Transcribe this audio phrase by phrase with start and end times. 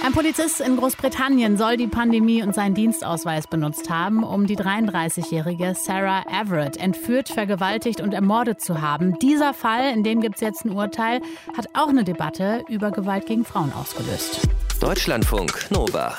[0.00, 5.74] Ein Polizist in Großbritannien soll die Pandemie und seinen Dienstausweis benutzt haben, um die 33-jährige
[5.74, 9.18] Sarah Everett entführt, vergewaltigt und ermordet zu haben.
[9.18, 11.20] Dieser Fall, in dem gibt es jetzt ein Urteil,
[11.56, 14.48] hat auch eine Debatte über Gewalt gegen Frauen ausgelöst.
[14.80, 16.16] Deutschlandfunk Nova.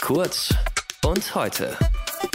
[0.00, 0.54] Kurz
[1.04, 1.76] und heute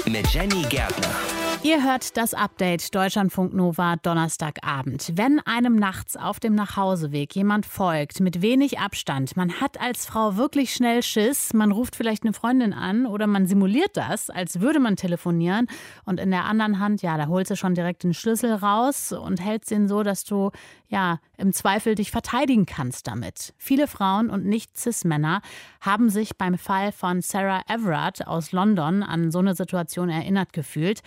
[0.06, 1.47] mit Jenny Gärtner.
[1.64, 5.12] Ihr hört das Update Deutschlandfunk Nova Donnerstagabend.
[5.16, 10.38] Wenn einem nachts auf dem Nachhauseweg jemand folgt mit wenig Abstand, man hat als Frau
[10.38, 14.80] wirklich schnell Schiss, man ruft vielleicht eine Freundin an oder man simuliert das, als würde
[14.80, 15.68] man telefonieren
[16.06, 19.44] und in der anderen Hand, ja, da holst du schon direkt den Schlüssel raus und
[19.44, 20.52] hältst ihn so, dass du
[20.88, 23.54] ja im Zweifel dich verteidigen kannst damit.
[23.58, 25.42] Viele Frauen und nicht Cis-Männer
[25.82, 31.02] haben sich beim Fall von Sarah Everard aus London an so eine Situation erinnert gefühlt.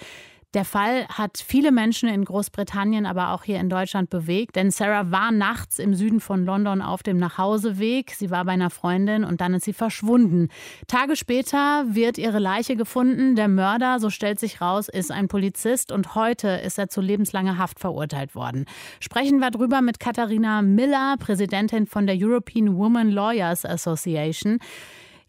[0.52, 5.12] Der Fall hat viele Menschen in Großbritannien, aber auch hier in Deutschland bewegt, denn Sarah
[5.12, 8.10] war nachts im Süden von London auf dem Nachhauseweg.
[8.10, 10.48] Sie war bei einer Freundin und dann ist sie verschwunden.
[10.88, 13.36] Tage später wird ihre Leiche gefunden.
[13.36, 17.56] Der Mörder, so stellt sich raus, ist ein Polizist und heute ist er zu lebenslanger
[17.56, 18.64] Haft verurteilt worden.
[18.98, 24.58] Sprechen wir drüber mit Katharina Miller, Präsidentin von der European Women Lawyers Association.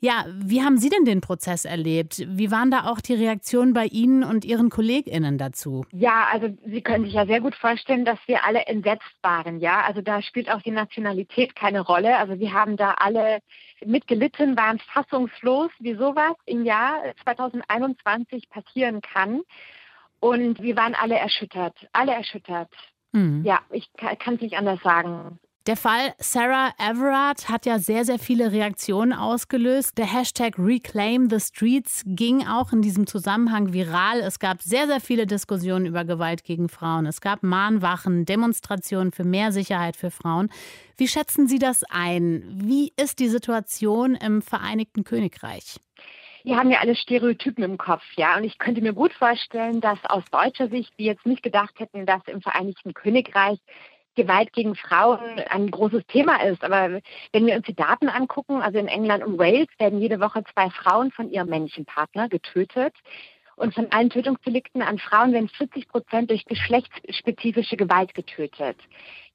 [0.03, 2.23] Ja, wie haben Sie denn den Prozess erlebt?
[2.27, 5.85] Wie waren da auch die Reaktionen bei Ihnen und Ihren KollegInnen dazu?
[5.91, 9.59] Ja, also Sie können sich ja sehr gut vorstellen, dass wir alle entsetzt waren.
[9.59, 12.17] Ja, also da spielt auch die Nationalität keine Rolle.
[12.17, 13.41] Also wir haben da alle
[13.85, 19.41] mitgelitten, waren fassungslos, wie sowas im Jahr 2021 passieren kann.
[20.19, 22.73] Und wir waren alle erschüttert, alle erschüttert.
[23.11, 23.44] Mhm.
[23.45, 25.39] Ja, ich kann es nicht anders sagen.
[25.67, 29.95] Der Fall Sarah Everard hat ja sehr, sehr viele Reaktionen ausgelöst.
[30.00, 34.22] Der Hashtag Reclaim the Streets ging auch in diesem Zusammenhang viral.
[34.22, 37.06] Es gab sehr, sehr viele Diskussionen über Gewalt gegen Frauen.
[37.06, 40.50] Es gab Mahnwachen, Demonstrationen für mehr Sicherheit für Frauen.
[40.98, 42.44] Wie schätzen Sie das ein?
[42.56, 45.75] Wie ist die Situation im Vereinigten Königreich?
[46.44, 48.36] Wir haben ja alle Stereotypen im Kopf, ja.
[48.36, 52.08] Und ich könnte mir gut vorstellen, dass aus deutscher Sicht wir jetzt nicht gedacht hätten,
[52.08, 53.59] dass im Vereinigten Königreich
[54.16, 56.63] Gewalt gegen Frauen ein großes Thema ist.
[56.63, 57.01] Aber
[57.31, 60.69] wenn wir uns die Daten angucken, also in England und Wales werden jede Woche zwei
[60.69, 62.94] Frauen von ihrem männlichen Partner getötet.
[63.55, 68.77] Und von allen Tötungsdelikten an Frauen werden 40 Prozent durch geschlechtsspezifische Gewalt getötet.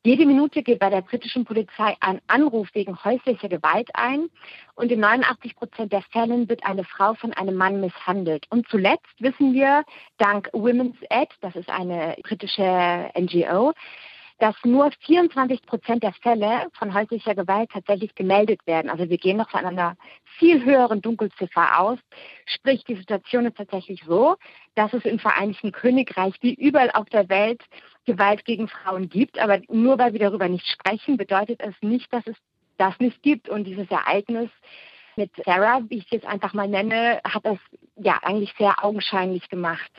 [0.07, 4.29] Jede Minute geht bei der britischen Polizei ein Anruf wegen häuslicher Gewalt ein
[4.77, 8.47] und in 89 Prozent der Fällen wird eine Frau von einem Mann misshandelt.
[8.51, 9.85] Und zuletzt wissen wir,
[10.19, 13.73] dank Women's Aid, das ist eine britische NGO,
[14.39, 18.91] dass nur 24 Prozent der Fälle von häuslicher Gewalt tatsächlich gemeldet werden.
[18.91, 19.97] Also wir gehen noch von einer
[20.39, 21.99] viel höheren Dunkelziffer aus.
[22.45, 24.37] Sprich, die Situation ist tatsächlich so,
[24.75, 27.63] dass es im Vereinigten Königreich wie überall auf der Welt
[28.05, 29.39] Gewalt gegen Frauen gibt.
[29.39, 32.37] Aber nur weil wir darüber nicht sprechen, bedeutet es nicht, dass es
[32.77, 33.49] das nicht gibt.
[33.49, 34.51] Und dieses Ereignis
[35.17, 37.59] mit Sarah, wie ich es jetzt einfach mal nenne, hat das
[37.97, 39.91] ja eigentlich sehr augenscheinlich gemacht.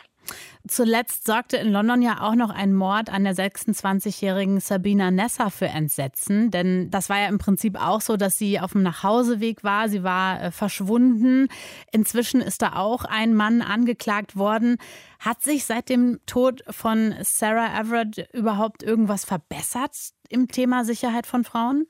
[0.68, 5.68] Zuletzt sorgte in London ja auch noch ein Mord an der 26-jährigen Sabina Nessa für
[5.68, 6.52] Entsetzen.
[6.52, 9.90] Denn das war ja im Prinzip auch so, dass sie auf dem Nachhauseweg war.
[9.90, 11.48] Sie war äh, verschwunden.
[11.92, 14.78] Inzwischen ist da auch ein Mann angeklagt worden.
[15.20, 19.92] Hat sich seit dem Tod von Sarah Everett überhaupt irgendwas verbessert
[20.30, 21.88] im Thema Sicherheit von Frauen?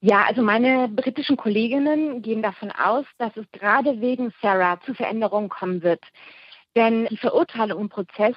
[0.00, 5.48] Ja, also meine britischen Kolleginnen gehen davon aus, dass es gerade wegen Sarah zu Veränderungen
[5.48, 6.02] kommen wird.
[6.76, 8.36] Denn die Verurteilung im Prozess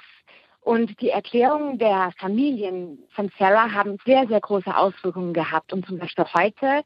[0.60, 5.72] und die Erklärungen der Familien von Sarah haben sehr, sehr große Auswirkungen gehabt.
[5.72, 6.82] Und zum Beispiel heute,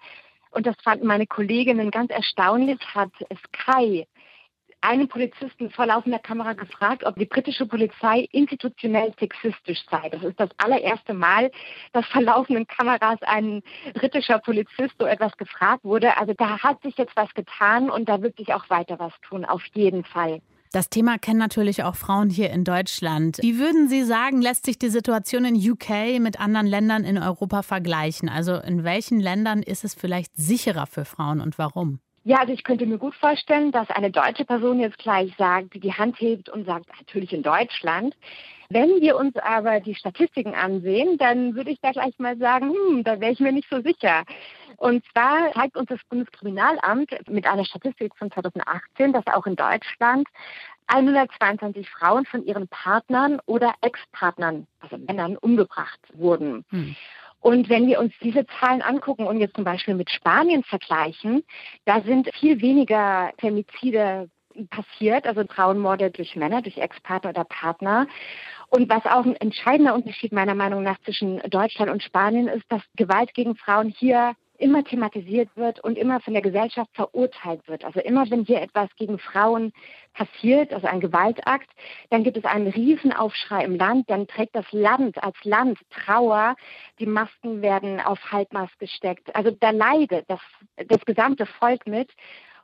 [0.50, 3.10] und das fanden meine Kolleginnen ganz erstaunlich, hat
[3.46, 4.06] Sky
[4.82, 10.08] einen Polizisten vor laufender Kamera gefragt, ob die britische Polizei institutionell sexistisch sei.
[10.10, 11.50] Das ist das allererste Mal,
[11.92, 13.62] dass vor laufenden Kameras ein
[13.94, 16.16] britischer Polizist so etwas gefragt wurde.
[16.16, 19.44] Also da hat sich jetzt was getan und da wird sich auch weiter was tun,
[19.44, 20.40] auf jeden Fall.
[20.72, 23.36] Das Thema kennen natürlich auch Frauen hier in Deutschland.
[23.42, 27.60] Wie würden Sie sagen, lässt sich die Situation in UK mit anderen Ländern in Europa
[27.60, 28.30] vergleichen?
[28.30, 32.00] Also in welchen Ländern ist es vielleicht sicherer für Frauen und warum?
[32.24, 35.92] Ja, also ich könnte mir gut vorstellen, dass eine deutsche Person jetzt gleich sagt, die
[35.92, 38.14] Hand hebt und sagt, natürlich in Deutschland.
[38.70, 43.04] Wenn wir uns aber die Statistiken ansehen, dann würde ich da gleich mal sagen, hm,
[43.04, 44.24] da wäre ich mir nicht so sicher.
[44.76, 50.28] Und zwar zeigt uns das Bundeskriminalamt mit einer Statistik von 2018, dass auch in Deutschland
[50.86, 56.64] 122 Frauen von ihren Partnern oder Ex-Partnern, also Männern, umgebracht wurden.
[56.70, 56.96] Hm.
[57.40, 61.42] Und wenn wir uns diese Zahlen angucken und jetzt zum Beispiel mit Spanien vergleichen,
[61.84, 64.30] da sind viel weniger Femizide
[64.70, 68.06] passiert, also Frauenmorde durch Männer, durch Ex-Partner oder Partner.
[68.68, 72.82] Und was auch ein entscheidender Unterschied meiner Meinung nach zwischen Deutschland und Spanien ist, dass
[72.96, 77.84] Gewalt gegen Frauen hier immer thematisiert wird und immer von der Gesellschaft verurteilt wird.
[77.84, 79.72] Also immer, wenn hier etwas gegen Frauen
[80.14, 81.68] passiert, also ein Gewaltakt,
[82.10, 86.54] dann gibt es einen Riesenaufschrei im Land, dann trägt das Land als Land Trauer,
[87.00, 89.34] die Masken werden auf Halbmast gesteckt.
[89.34, 90.40] Also da leidet das,
[90.88, 92.10] das gesamte Volk mit.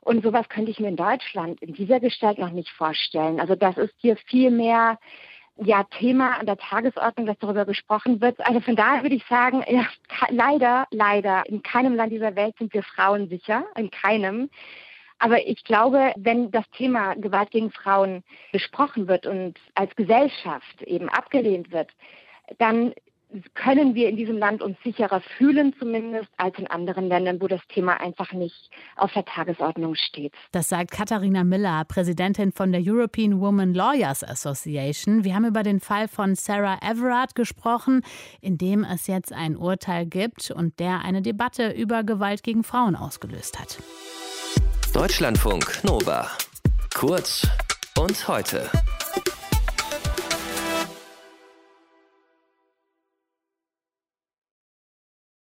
[0.01, 3.41] Und sowas könnte ich mir in Deutschland in dieser Gestalt noch nicht vorstellen.
[3.41, 4.97] Also das ist hier viel mehr
[5.61, 8.39] ja, Thema an der Tagesordnung, dass darüber gesprochen wird.
[8.45, 9.87] Also von daher würde ich sagen, ja,
[10.29, 14.49] leider, leider, in keinem Land dieser Welt sind wir Frauen sicher, in keinem.
[15.19, 18.23] Aber ich glaube, wenn das Thema Gewalt gegen Frauen
[18.53, 21.91] besprochen wird und als Gesellschaft eben abgelehnt wird,
[22.57, 22.93] dann
[23.53, 27.61] können wir in diesem Land uns sicherer fühlen, zumindest als in anderen Ländern, wo das
[27.67, 30.33] Thema einfach nicht auf der Tagesordnung steht.
[30.51, 35.23] Das sagt Katharina Miller, Präsidentin von der European Women Lawyers Association.
[35.23, 38.01] Wir haben über den Fall von Sarah Everard gesprochen,
[38.41, 42.95] in dem es jetzt ein Urteil gibt und der eine Debatte über Gewalt gegen Frauen
[42.95, 43.77] ausgelöst hat.
[44.93, 46.27] Deutschlandfunk Nova.
[46.95, 47.47] Kurz
[47.97, 48.69] und heute.